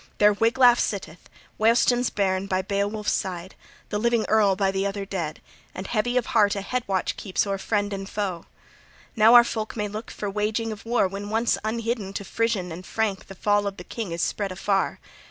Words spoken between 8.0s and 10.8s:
foe. Now our folk may look for waging